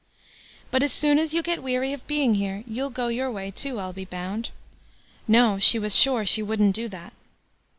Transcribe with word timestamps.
"But 0.71 0.81
as 0.81 0.91
soon 0.91 1.19
as 1.19 1.31
you 1.31 1.43
get 1.43 1.61
weary 1.61 1.93
of 1.93 2.07
being 2.07 2.33
here, 2.33 2.63
you'll 2.65 2.89
go 2.89 3.09
your 3.09 3.29
way 3.29 3.51
too, 3.51 3.77
I'll 3.79 3.93
be 3.93 4.03
bound." 4.03 4.49
No; 5.27 5.59
she 5.59 5.77
was 5.77 5.95
sure 5.95 6.25
she 6.25 6.41
wouldn't 6.41 6.75
do 6.75 6.87
that. 6.89 7.13